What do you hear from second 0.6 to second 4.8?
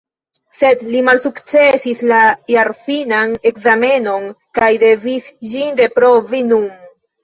Sed li malsukcesis la jarfinan ekzamenon kaj